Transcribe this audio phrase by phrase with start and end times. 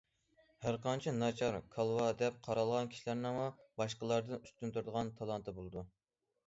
[0.61, 3.47] ھەر قانچە« ناچار»،« كالۋا» دەپ قارالغان كىشىلەرنىڭمۇ
[3.83, 5.89] باشقىلاردىن ئۈستۈن تۇرىدىغان« تالانتى» بولىدۇ.